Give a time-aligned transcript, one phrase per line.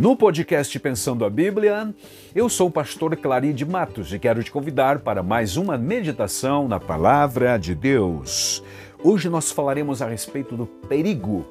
[0.00, 1.94] No podcast Pensando a Bíblia,
[2.34, 6.80] eu sou o pastor Claride Matos e quero te convidar para mais uma meditação na
[6.80, 8.64] Palavra de Deus.
[9.04, 11.44] Hoje nós falaremos a respeito do perigo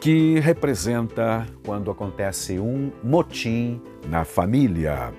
[0.00, 5.12] que representa quando acontece um motim na família.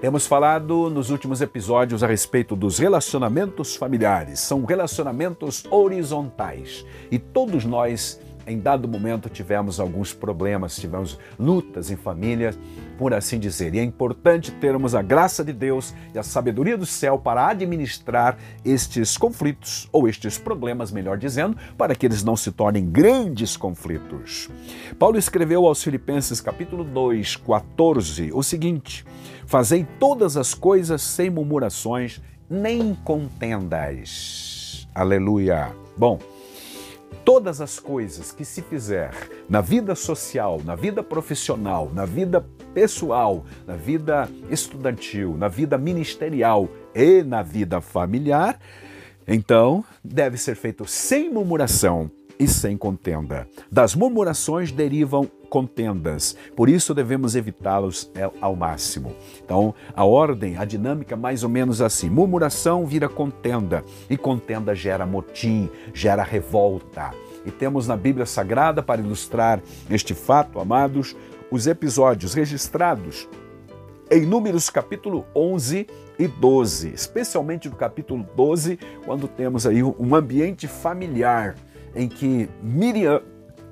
[0.00, 4.40] Temos falado nos últimos episódios a respeito dos relacionamentos familiares.
[4.40, 11.96] São relacionamentos horizontais e todos nós em dado momento tivemos alguns problemas, tivemos lutas em
[11.96, 12.54] família,
[12.98, 13.74] por assim dizer.
[13.74, 18.36] E é importante termos a graça de Deus e a sabedoria do céu para administrar
[18.64, 24.48] estes conflitos, ou estes problemas, melhor dizendo, para que eles não se tornem grandes conflitos.
[24.98, 29.04] Paulo escreveu aos Filipenses, capítulo 2, 14, o seguinte:
[29.46, 34.88] Fazei todas as coisas sem murmurações, nem contendas.
[34.94, 35.74] Aleluia.
[35.96, 36.18] Bom,
[37.24, 39.12] todas as coisas que se fizer
[39.48, 46.68] na vida social, na vida profissional, na vida pessoal, na vida estudantil, na vida ministerial
[46.94, 48.58] e na vida familiar,
[49.26, 53.46] então deve ser feito sem murmuração e sem contenda.
[53.70, 59.14] Das murmurações derivam contendas, por isso devemos evitá-los ao máximo.
[59.44, 65.06] Então, a ordem, a dinâmica mais ou menos assim: murmuração vira contenda, e contenda gera
[65.06, 67.12] motim, gera revolta.
[67.44, 71.16] E temos na Bíblia Sagrada, para ilustrar este fato, amados,
[71.50, 73.28] os episódios registrados
[74.10, 75.86] em Números capítulo 11
[76.18, 81.54] e 12, especialmente no capítulo 12, quando temos aí um ambiente familiar
[81.94, 83.22] em que Miriam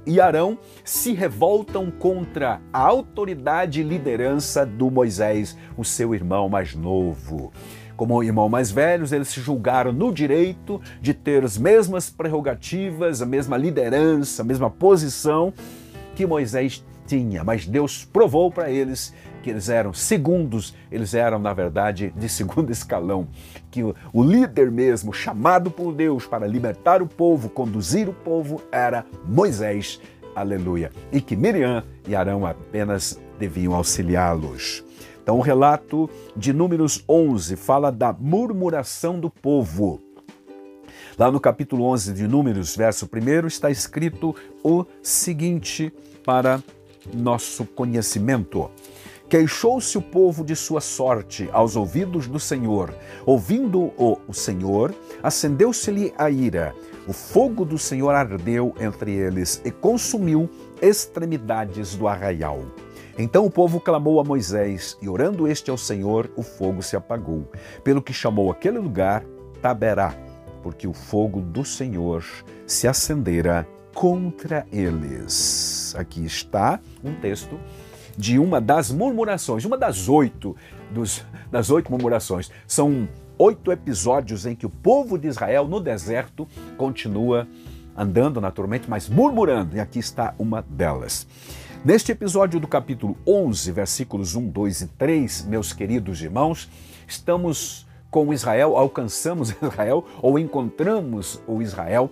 [0.06, 6.74] e Arão se revoltam contra a autoridade e liderança do Moisés, o seu irmão mais
[6.74, 7.52] novo.
[8.00, 13.26] Como irmão mais velhos, eles se julgaram no direito de ter as mesmas prerrogativas, a
[13.26, 15.52] mesma liderança, a mesma posição
[16.16, 19.12] que Moisés tinha, mas Deus provou para eles
[19.42, 23.28] que eles eram segundos, eles eram, na verdade, de segundo escalão,
[23.70, 28.62] que o, o líder mesmo, chamado por Deus para libertar o povo, conduzir o povo,
[28.72, 30.00] era Moisés,
[30.34, 34.88] aleluia, e que Miriam e Arão apenas deviam auxiliá-los.
[35.30, 40.00] Então, o relato de Números 11 fala da murmuração do povo.
[41.16, 45.92] Lá no capítulo 11 de Números, verso 1, está escrito o seguinte
[46.24, 46.60] para
[47.14, 48.72] nosso conhecimento.
[49.28, 52.92] Queixou-se o povo de sua sorte aos ouvidos do Senhor.
[53.24, 54.92] Ouvindo-o o Senhor,
[55.22, 56.74] acendeu-se-lhe a ira.
[57.06, 60.50] O fogo do Senhor ardeu entre eles e consumiu
[60.82, 62.64] extremidades do arraial.
[63.22, 67.46] Então o povo clamou a Moisés, e orando este ao Senhor, o fogo se apagou,
[67.84, 69.22] pelo que chamou aquele lugar
[69.60, 70.14] Taberá,
[70.62, 72.24] porque o fogo do Senhor
[72.66, 75.94] se acendera contra eles.
[75.98, 77.60] Aqui está um texto
[78.16, 80.56] de uma das murmurações, uma das oito,
[80.90, 82.50] dos, das oito murmurações.
[82.66, 83.06] São
[83.36, 86.48] oito episódios em que o povo de Israel no deserto
[86.78, 87.46] continua
[87.94, 91.26] andando naturalmente, mas murmurando, e aqui está uma delas.
[91.82, 96.68] Neste episódio do capítulo 11, versículos 1, 2 e 3, meus queridos irmãos,
[97.08, 102.10] estamos com Israel, alcançamos Israel ou encontramos o Israel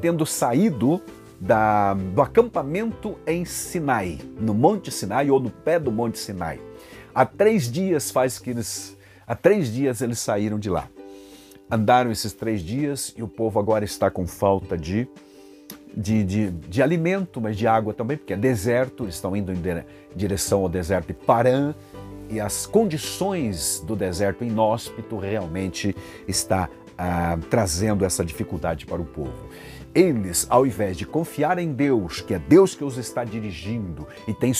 [0.00, 0.98] tendo saído
[1.38, 6.58] da, do acampamento em Sinai, no Monte Sinai ou no pé do Monte Sinai.
[7.14, 8.96] Há três dias faz que eles,
[9.26, 10.88] há três dias eles saíram de lá.
[11.70, 15.06] Andaram esses três dias e o povo agora está com falta de,
[15.96, 19.60] de, de, de alimento, mas de água também, porque é deserto, estão indo em
[20.14, 21.74] direção ao deserto de Parã
[22.30, 25.94] e as condições do deserto inóspito realmente
[26.26, 29.48] está ah, trazendo essa dificuldade para o povo.
[29.94, 34.32] Eles, ao invés de confiar em Deus, que é Deus que os está dirigindo e
[34.32, 34.54] tem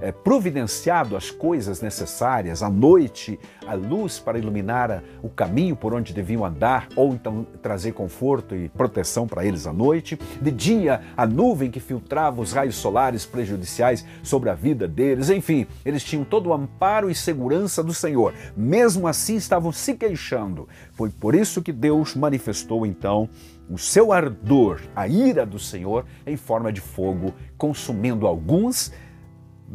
[0.00, 6.12] é, providenciado as coisas necessárias, à noite, a luz para iluminar o caminho por onde
[6.12, 10.18] deviam andar, ou então trazer conforto e proteção para eles à noite.
[10.40, 15.30] De dia, a nuvem que filtrava os raios solares prejudiciais sobre a vida deles.
[15.30, 18.34] Enfim, eles tinham todo o amparo e segurança do Senhor.
[18.56, 20.68] Mesmo assim, estavam se queixando.
[20.92, 23.28] Foi por isso que Deus manifestou então
[23.70, 28.90] o seu ardor, a ira do Senhor, em forma de fogo, consumindo alguns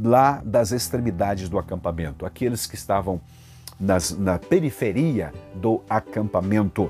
[0.01, 3.21] lá das extremidades do acampamento, aqueles que estavam
[3.79, 6.89] nas, na periferia do acampamento.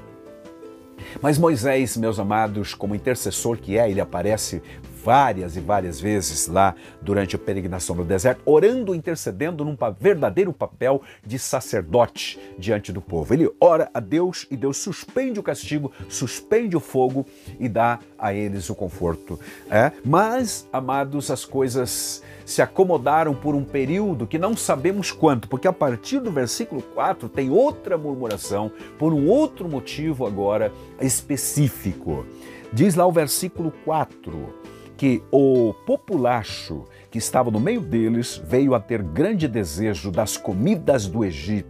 [1.22, 4.62] Mas Moisés, meus amados, como intercessor que é, ele aparece
[5.04, 11.02] várias e várias vezes lá durante a peregrinação no deserto, orando, intercedendo num verdadeiro papel
[11.26, 13.34] de sacerdote diante do povo.
[13.34, 17.26] Ele ora a Deus e Deus suspende o castigo, suspende o fogo
[17.60, 19.40] e dá a eles o conforto.
[19.70, 19.92] É?
[20.06, 25.74] Mas, amados, as coisas se acomodaram por um período que não sabemos quanto, porque a
[25.74, 30.72] partir do versículo 4 tem outra murmuração, por um outro motivo agora
[31.02, 32.26] específico.
[32.72, 34.64] Diz lá o versículo 4
[35.04, 41.08] que o populacho que estava no meio deles veio a ter grande desejo das comidas
[41.08, 41.68] do Egito,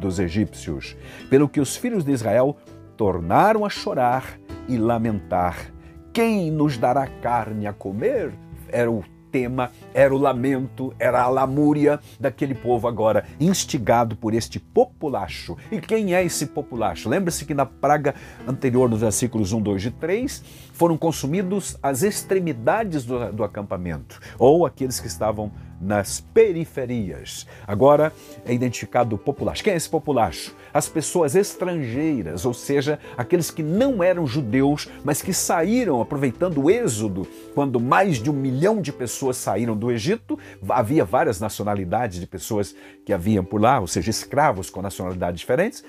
[0.00, 0.96] dos egípcios,
[1.28, 2.56] pelo que os filhos de Israel
[2.96, 5.70] tornaram a chorar e lamentar.
[6.10, 8.32] Quem nos dará carne a comer?
[8.72, 14.58] Era o tema, era o lamento, era a lamúria daquele povo agora, instigado por este
[14.58, 15.56] populacho.
[15.70, 17.08] E quem é esse populacho?
[17.08, 18.14] Lembre-se que na praga
[18.46, 20.44] anterior, nos versículos 1, 2 e 3,
[20.80, 27.46] foram consumidos as extremidades do, do acampamento, ou aqueles que estavam nas periferias.
[27.66, 28.10] Agora
[28.46, 29.62] é identificado o populacho.
[29.62, 30.56] Quem é esse populacho?
[30.72, 36.70] As pessoas estrangeiras, ou seja, aqueles que não eram judeus, mas que saíram aproveitando o
[36.70, 40.38] êxodo, quando mais de um milhão de pessoas saíram do Egito.
[40.66, 42.74] Havia várias nacionalidades de pessoas
[43.04, 45.84] que haviam por lá, ou seja, escravos com nacionalidades diferentes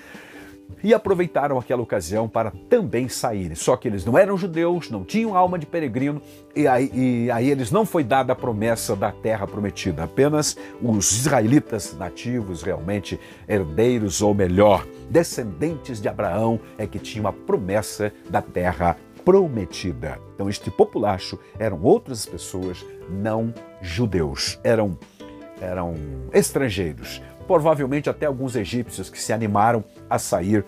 [0.82, 3.54] e aproveitaram aquela ocasião para também saírem.
[3.54, 6.20] Só que eles não eram judeus, não tinham alma de peregrino,
[6.54, 10.04] e aí, e aí eles não foi dada a promessa da terra prometida.
[10.04, 17.32] Apenas os israelitas nativos, realmente herdeiros, ou melhor, descendentes de Abraão, é que tinham a
[17.32, 20.18] promessa da terra prometida.
[20.34, 24.98] Então, este populacho eram outras pessoas não judeus, eram,
[25.60, 25.94] eram
[26.32, 30.64] estrangeiros provavelmente até alguns egípcios que se animaram a sair,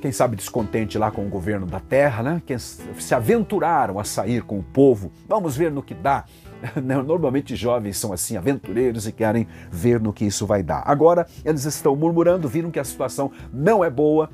[0.00, 2.42] quem sabe descontente lá com o governo da terra, né?
[2.44, 5.12] Que se aventuraram a sair com o povo.
[5.28, 6.24] Vamos ver no que dá.
[6.82, 10.82] Normalmente jovens são assim, aventureiros e querem ver no que isso vai dar.
[10.86, 14.28] Agora eles estão murmurando, viram que a situação não é boa,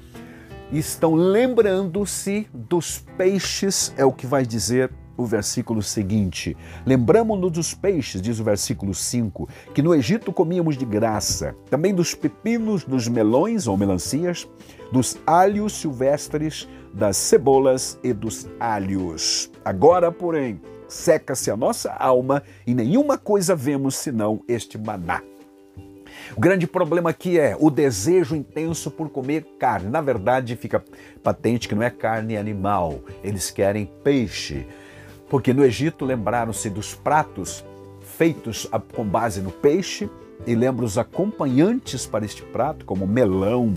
[0.73, 6.57] estão lembrando-se dos peixes, é o que vai dizer o versículo seguinte:
[6.87, 12.15] Lembramos-nos dos peixes, diz o versículo 5, que no Egito comíamos de graça, também dos
[12.15, 14.49] pepinos, dos melões ou melancias,
[14.91, 19.51] dos alhos silvestres, das cebolas e dos alhos.
[19.65, 25.21] Agora, porém, seca-se a nossa alma e nenhuma coisa vemos senão este maná.
[26.37, 29.89] O grande problema aqui é o desejo intenso por comer carne.
[29.89, 30.83] Na verdade, fica
[31.23, 34.67] patente que não é carne animal, eles querem peixe.
[35.29, 37.65] Porque no Egito lembraram-se dos pratos
[38.01, 40.09] feitos com base no peixe
[40.47, 43.75] e lembra os acompanhantes para este prato, como o melão,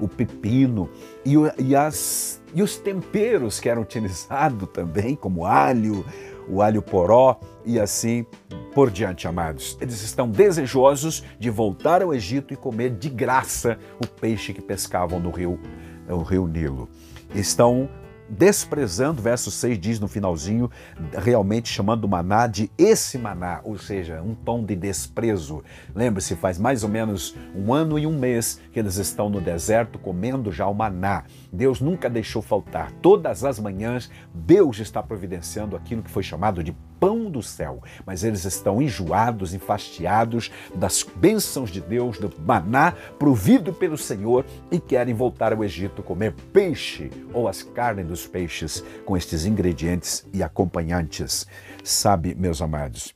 [0.00, 0.88] o pepino
[1.24, 6.04] e, e, as, e os temperos que eram utilizados também, como alho,
[6.48, 8.26] o alho poró e assim
[8.74, 9.76] por diante, amados.
[9.80, 15.18] Eles estão desejosos de voltar ao Egito e comer de graça o peixe que pescavam
[15.18, 15.58] no rio,
[16.06, 16.88] no rio Nilo.
[17.34, 17.88] Estão
[18.28, 20.70] desprezando, verso 6 diz no finalzinho,
[21.12, 25.62] realmente chamando o maná de esse maná, ou seja, um tom de desprezo.
[25.94, 29.98] Lembre-se, faz mais ou menos um ano e um mês que eles estão no deserto
[29.98, 31.24] comendo já o maná.
[31.52, 32.92] Deus nunca deixou faltar.
[33.02, 38.24] Todas as manhãs, Deus está providenciando aquilo que foi chamado de pão do céu, mas
[38.24, 45.14] eles estão enjoados, enfastiados das bênçãos de Deus, do maná provido pelo Senhor e querem
[45.14, 51.46] voltar ao Egito comer peixe ou as carnes dos peixes com estes ingredientes e acompanhantes.
[51.82, 53.14] Sabe, meus amados,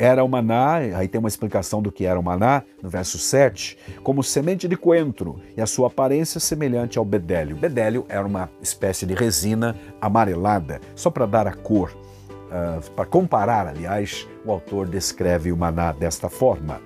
[0.00, 3.76] era o maná, aí tem uma explicação do que era o maná, no verso 7,
[4.02, 7.56] como semente de coentro e a sua aparência semelhante ao bedélio.
[7.56, 11.94] Bedélio era uma espécie de resina amarelada, só para dar a cor.
[12.50, 16.80] Uh, para comparar, aliás, o autor descreve o maná desta forma.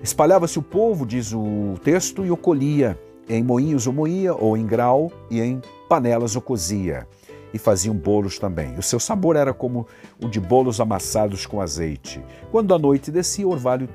[0.00, 2.96] Espalhava-se o povo, diz o texto, e o colhia.
[3.28, 7.06] Em moinhos o moía, ou em grau, e em panelas o cozia.
[7.52, 8.78] E faziam bolos também.
[8.78, 9.86] O seu sabor era como
[10.22, 12.22] o de bolos amassados com azeite.
[12.52, 13.88] Quando a noite descia, o orvalho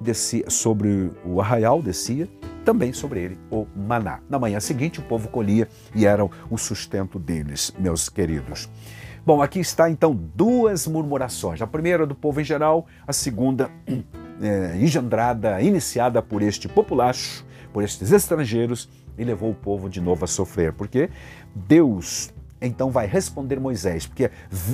[0.00, 2.28] descia sobre o arraial, descia,
[2.64, 4.20] também sobre ele o maná.
[4.30, 8.68] Na manhã seguinte, o povo colhia e era o sustento deles, meus queridos.
[9.24, 11.62] Bom, aqui está então duas murmurações.
[11.62, 13.70] A primeira do povo em geral, a segunda
[14.42, 20.24] é, engendrada, iniciada por este populacho, por estes estrangeiros, e levou o povo de novo
[20.24, 21.08] a sofrer, porque
[21.54, 24.30] Deus Então vai responder Moisés, porque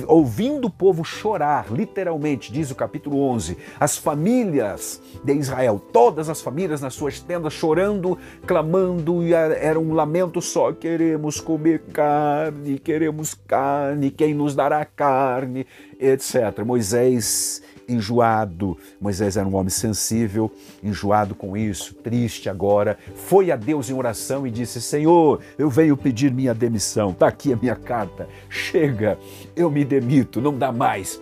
[0.07, 6.41] ouvindo o povo chorar, literalmente, diz o capítulo 11, as famílias de Israel, todas as
[6.41, 13.33] famílias nas suas tendas chorando, clamando, e era um lamento só: queremos comer carne, queremos
[13.33, 15.65] carne, quem nos dará carne,
[15.99, 16.63] etc.
[16.65, 18.77] Moisés enjoado.
[19.01, 20.51] Moisés era um homem sensível,
[20.83, 22.97] enjoado com isso, triste agora.
[23.15, 27.11] Foi a Deus em oração e disse: Senhor, eu venho pedir minha demissão.
[27.11, 28.27] Está aqui a minha carta.
[28.49, 29.17] Chega,
[29.55, 31.21] eu me demito, não dá mais.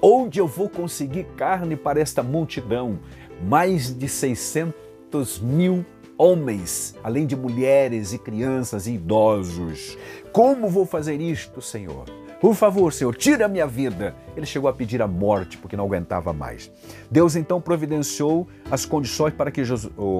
[0.00, 2.98] Onde eu vou conseguir carne para esta multidão?
[3.46, 5.84] Mais de 600 mil
[6.16, 9.96] homens, além de mulheres e crianças e idosos.
[10.32, 12.17] Como vou fazer isto, Senhor?
[12.40, 14.14] Por favor, Senhor, tira a minha vida.
[14.36, 16.70] Ele chegou a pedir a morte porque não aguentava mais.
[17.10, 19.60] Deus então providenciou as condições para que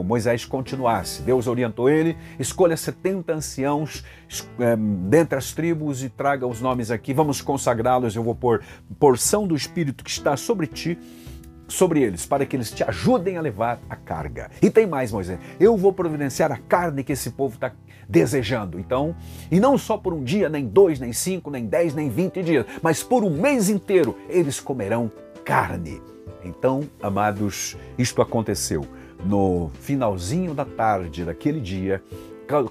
[0.04, 1.22] Moisés continuasse.
[1.22, 4.04] Deus orientou ele: escolha 70 anciãos
[4.58, 7.14] é, dentre as tribos e traga os nomes aqui.
[7.14, 8.16] Vamos consagrá-los.
[8.16, 8.62] Eu vou pôr
[8.98, 10.98] porção do Espírito que está sobre ti
[11.68, 14.50] sobre eles, para que eles te ajudem a levar a carga.
[14.60, 17.70] E tem mais, Moisés, eu vou providenciar a carne que esse povo está
[18.08, 18.80] desejando.
[18.80, 19.14] Então,
[19.50, 22.64] e não só por um dia, nem dois, nem cinco, nem dez, nem vinte dias,
[22.82, 25.12] mas por um mês inteiro eles comerão
[25.44, 26.00] carne.
[26.42, 28.86] Então, amados, isto aconteceu.
[29.24, 32.02] No finalzinho da tarde daquele dia,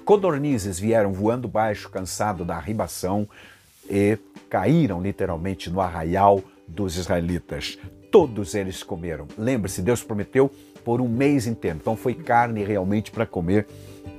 [0.04, 3.28] codornizes vieram voando baixo, cansado da arribação,
[3.88, 4.18] e
[4.50, 7.78] caíram literalmente no arraial dos israelitas.
[8.10, 9.26] Todos eles comeram.
[9.36, 10.50] Lembre-se, Deus prometeu
[10.84, 11.78] por um mês inteiro.
[11.80, 13.66] Então foi carne realmente para comer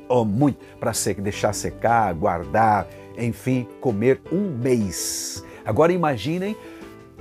[0.09, 2.87] oh, muito, para deixar secar, guardar,
[3.17, 5.43] enfim, comer um mês.
[5.63, 6.57] Agora imaginem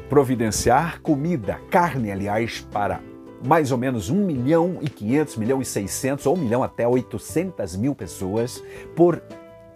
[0.08, 3.00] providenciar comida, carne, aliás, para
[3.44, 6.88] mais ou menos 1 milhão e 500, 1 milhão e 600 ou 1 milhão até
[6.88, 8.62] 800 mil pessoas
[8.96, 9.22] por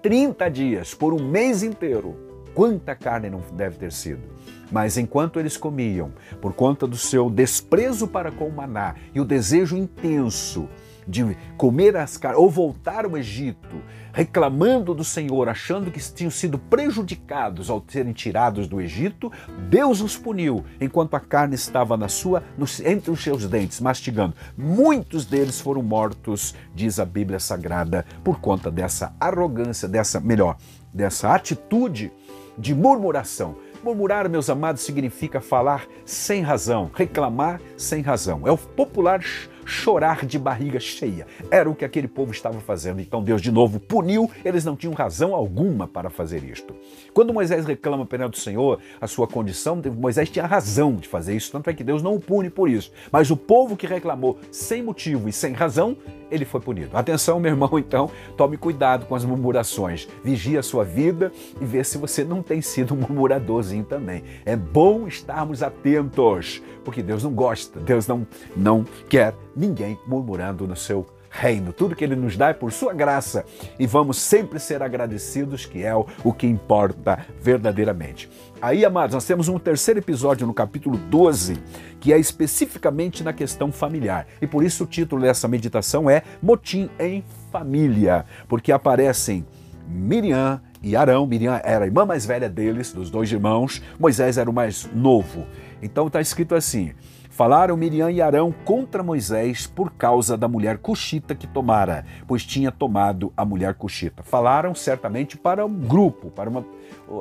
[0.02, 2.31] 30 dias, por um mês inteiro.
[2.54, 4.22] Quanta carne não deve ter sido?
[4.70, 9.24] Mas enquanto eles comiam, por conta do seu desprezo para com o maná e o
[9.24, 10.68] desejo intenso
[11.06, 13.82] de comer as carnes, ou voltar ao Egito,
[14.12, 19.30] reclamando do Senhor, achando que tinham sido prejudicados ao serem tirados do Egito,
[19.68, 22.42] Deus os puniu, enquanto a carne estava na sua,
[22.84, 24.34] entre os seus dentes, mastigando.
[24.56, 30.56] Muitos deles foram mortos, diz a Bíblia Sagrada, por conta dessa arrogância, dessa, melhor,
[30.92, 32.12] dessa atitude
[32.56, 38.46] de murmuração Murmurar, meus amados, significa falar sem razão, reclamar sem razão.
[38.46, 39.20] É o popular
[39.64, 41.26] chorar de barriga cheia.
[41.50, 43.00] Era o que aquele povo estava fazendo.
[43.00, 46.76] Então Deus de novo puniu, eles não tinham razão alguma para fazer isto.
[47.14, 51.52] Quando Moisés reclama perante o Senhor a sua condição, Moisés tinha razão de fazer isso,
[51.52, 52.90] tanto é que Deus não o pune por isso.
[53.10, 55.96] Mas o povo que reclamou sem motivo e sem razão,
[56.30, 56.96] ele foi punido.
[56.96, 60.08] Atenção, meu irmão, então, tome cuidado com as murmurações.
[60.24, 64.24] Vigie a sua vida e vê se você não tem sido um murmuradorzinho também.
[64.46, 68.26] É bom estarmos atentos, porque Deus não gosta, Deus não,
[68.56, 71.72] não quer ninguém murmurando no seu reino.
[71.72, 73.44] Tudo que Ele nos dá é por Sua graça
[73.78, 78.30] e vamos sempre ser agradecidos, que é o que importa verdadeiramente.
[78.60, 81.58] Aí, amados, nós temos um terceiro episódio no capítulo 12,
[81.98, 84.26] que é especificamente na questão familiar.
[84.40, 89.44] E por isso o título dessa meditação é Motim em Família, porque aparecem
[89.88, 91.26] Miriam e Arão.
[91.26, 95.46] Miriam era a irmã mais velha deles, dos dois irmãos, Moisés era o mais novo.
[95.82, 96.92] Então está escrito assim:
[97.32, 102.70] Falaram Miriam e Arão contra Moisés por causa da mulher cuxita que tomara, pois tinha
[102.70, 104.22] tomado a mulher cuxita.
[104.22, 106.62] Falaram certamente para um grupo, para uma,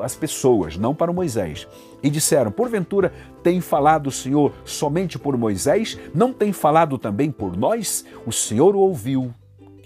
[0.03, 1.65] as pessoas, não para Moisés.
[2.03, 5.98] E disseram: Porventura tem falado o Senhor somente por Moisés?
[6.13, 8.06] Não tem falado também por nós?
[8.25, 9.34] O Senhor ouviu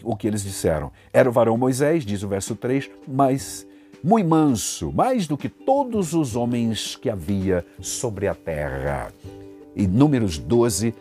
[0.04, 0.92] o que eles disseram.
[1.14, 3.68] Era o varão Moisés, diz o verso 3, mas
[4.04, 9.14] muito manso, mais do que todos os homens que havia sobre a terra
[9.76, 10.94] e Números 12,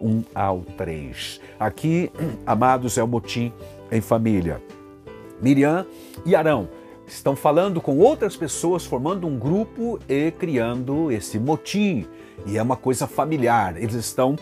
[0.00, 1.40] 1 ao 3.
[1.58, 2.10] Aqui,
[2.46, 3.52] amados, é o motim
[3.90, 4.62] em família.
[5.40, 5.86] Miriam
[6.24, 6.68] e Arão
[7.06, 12.06] estão falando com outras pessoas, formando um grupo e criando esse motim.
[12.46, 13.76] E é uma coisa familiar.
[13.76, 14.36] Eles estão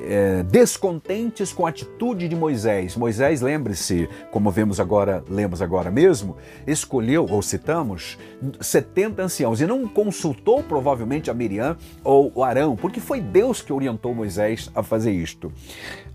[0.00, 2.96] é, descontentes com a atitude de Moisés.
[2.96, 6.36] Moisés, lembre-se, como vemos agora, lemos agora mesmo,
[6.66, 8.18] escolheu, ou citamos,
[8.60, 13.72] 70 anciãos e não consultou provavelmente a Miriam ou o Arão, porque foi Deus que
[13.72, 15.52] orientou Moisés a fazer isto.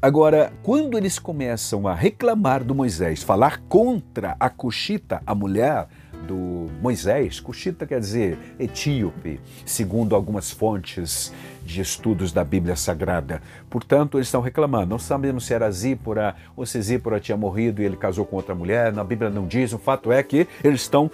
[0.01, 5.87] Agora, quando eles começam a reclamar do Moisés, falar contra a Cuxita, a mulher
[6.27, 11.33] do Moisés, Cuxita quer dizer etíope, segundo algumas fontes
[11.65, 13.41] de estudos da Bíblia Sagrada.
[13.69, 14.87] Portanto, eles estão reclamando.
[14.87, 18.53] Não sabemos se era Zípora ou se Zípora tinha morrido e ele casou com outra
[18.53, 18.91] mulher.
[18.91, 19.73] Na Bíblia não diz.
[19.73, 21.09] O fato é que eles estão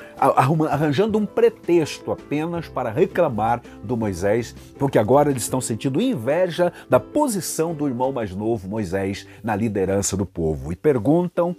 [0.69, 6.99] arranjando um pretexto apenas para reclamar do Moisés, porque agora eles estão sentindo inveja da
[6.99, 10.71] posição do irmão mais novo, Moisés, na liderança do povo.
[10.71, 11.55] E perguntam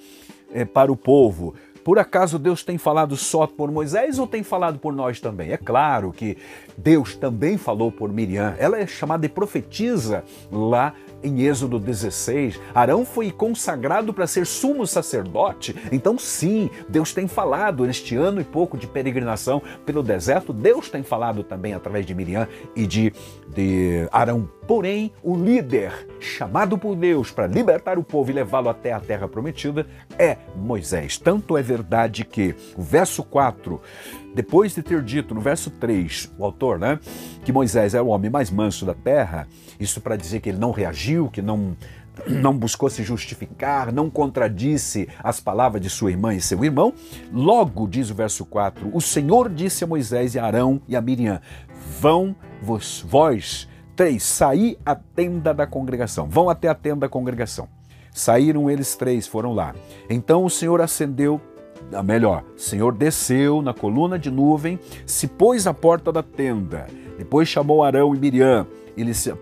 [0.52, 1.54] eh, para o povo:
[1.85, 5.51] por acaso Deus tem falado só por Moisés ou tem falado por nós também?
[5.51, 6.37] É claro que
[6.77, 8.55] Deus também falou por Miriam.
[8.59, 14.87] Ela é chamada de profetisa lá em Êxodo 16, Arão foi consagrado para ser sumo
[14.87, 15.75] sacerdote.
[15.93, 20.53] Então, sim, Deus tem falado neste ano e pouco de peregrinação pelo deserto.
[20.53, 23.12] Deus tem falado também através de Miriam e de,
[23.49, 24.49] de Arão.
[24.67, 29.27] Porém, o líder chamado por Deus para libertar o povo e levá-lo até a terra
[29.27, 29.87] prometida
[30.17, 31.19] é Moisés.
[31.19, 33.81] Tanto é verdade que o verso 4
[34.35, 36.99] depois de ter dito no verso 3, o autor, né,
[37.45, 39.49] que Moisés é o homem mais manso da terra,
[39.79, 40.71] isso para dizer que ele não
[41.33, 41.76] que não
[42.26, 46.93] não buscou se justificar, não contradisse as palavras de sua irmã e seu irmão.
[47.33, 51.00] Logo, diz o verso 4, o Senhor disse a Moisés e a Arão e a
[51.00, 51.40] Miriam:
[51.99, 56.26] Vão vos, vós três, saí à tenda da congregação.
[56.29, 57.69] Vão até a tenda da congregação.
[58.12, 59.75] Saíram eles três, foram lá.
[60.09, 61.40] Então o Senhor acendeu
[62.05, 66.87] melhor, o Senhor desceu na coluna de nuvem, se pôs à porta da tenda,
[67.19, 69.35] depois chamou Arão e Miriam, eles se,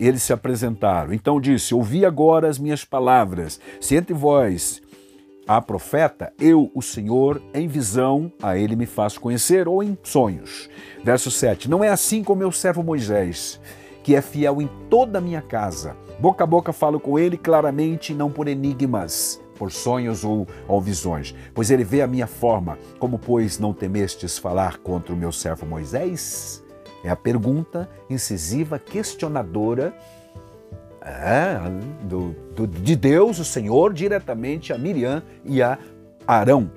[0.00, 1.12] eles se apresentaram.
[1.12, 4.80] Então disse: Ouvi agora as minhas palavras, se entre vós
[5.46, 10.70] há profeta, eu, o Senhor, em visão, a ele me faço conhecer, ou em sonhos.
[11.04, 13.60] Verso 7: Não é assim como meu servo Moisés,
[14.02, 15.96] que é fiel em toda a minha casa.
[16.18, 21.34] Boca a boca falo com ele claramente, não por enigmas por sonhos ou, ou visões,
[21.52, 22.78] pois ele vê a minha forma.
[22.98, 26.64] Como, pois, não temestes falar contra o meu servo Moisés?
[27.02, 29.94] É a pergunta incisiva, questionadora
[31.02, 31.58] é,
[32.04, 35.78] do, do, de Deus, o Senhor, diretamente a Miriam e a
[36.26, 36.70] Arão.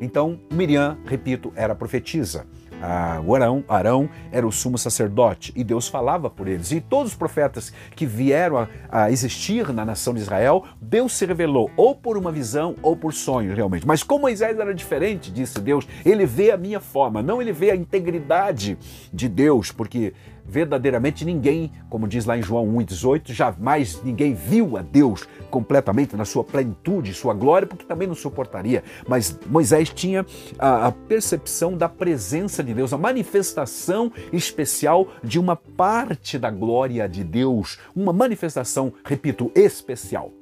[0.00, 2.46] Então, Miriam, repito, era profetisa
[2.82, 6.72] ah, o Arão, Arão era o sumo sacerdote e Deus falava por eles.
[6.72, 11.26] E todos os profetas que vieram a, a, existir na nação de Israel, Deus se
[11.26, 13.86] revelou ou por uma visão ou por sonho, realmente.
[13.86, 17.70] Mas como Moisés era diferente, disse Deus, ele vê a minha forma, não ele vê
[17.70, 18.78] a integridade
[19.12, 20.12] de Deus, porque
[20.48, 26.24] verdadeiramente ninguém, como diz lá em João 1,18, jamais ninguém viu a Deus completamente na
[26.24, 28.82] sua plenitude, sua glória, porque também não suportaria.
[29.06, 30.24] Mas Moisés tinha
[30.58, 37.08] a, a percepção da presença de Deus, a manifestação especial de uma parte da glória
[37.08, 40.32] de Deus, uma manifestação, repito, especial.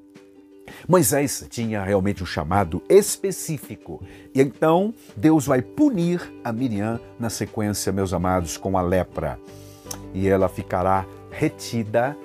[0.89, 4.03] Moisés tinha realmente um chamado específico.
[4.35, 9.39] E então Deus vai punir a Miriam na sequência, meus amados, com a lepra
[10.17, 12.17] e ela ficará retida,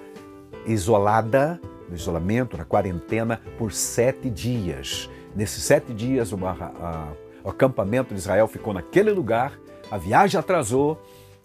[0.65, 5.09] isolada, no isolamento, na quarentena, por sete dias.
[5.35, 7.11] Nesses sete dias, o, a,
[7.43, 9.59] o acampamento de Israel ficou naquele lugar,
[9.91, 11.01] a viagem atrasou,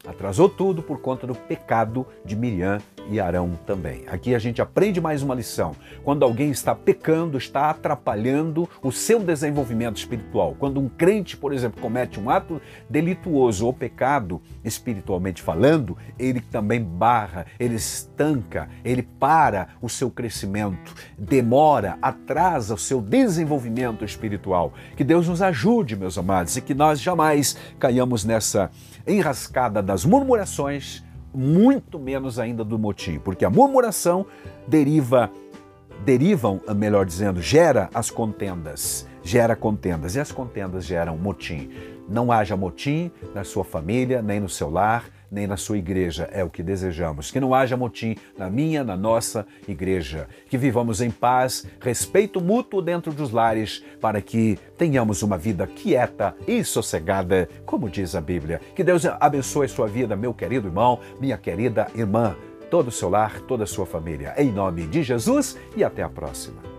[0.06, 4.04] atrasou tudo por conta do pecado de Miriam e Arão também.
[4.08, 5.74] Aqui a gente aprende mais uma lição.
[6.02, 10.56] Quando alguém está pecando, está atrapalhando o seu desenvolvimento espiritual.
[10.58, 16.82] Quando um crente, por exemplo, comete um ato delituoso ou pecado, espiritualmente falando, ele também
[16.82, 24.72] barra, ele estanca, ele para o seu crescimento, demora, atrasa o seu desenvolvimento espiritual.
[24.96, 28.70] Que Deus nos ajude, meus amados, e que nós jamais caiamos nessa
[29.06, 34.26] enrascada das murmurações muito menos ainda do motim, porque a murmuração
[34.68, 35.30] deriva
[36.04, 41.70] derivam, melhor dizendo, gera as contendas, gera contendas e as contendas geram motim.
[42.06, 46.28] Não haja motim na sua família, nem no seu lar, nem na sua igreja.
[46.32, 47.30] É o que desejamos.
[47.30, 50.28] Que não haja motim na minha, na nossa igreja.
[50.48, 56.34] Que vivamos em paz, respeito mútuo dentro dos lares, para que tenhamos uma vida quieta
[56.46, 58.60] e sossegada, como diz a Bíblia.
[58.74, 62.36] Que Deus abençoe sua vida, meu querido irmão, minha querida irmã,
[62.70, 64.34] todo o seu lar, toda a sua família.
[64.36, 66.75] Em nome de Jesus e até a próxima.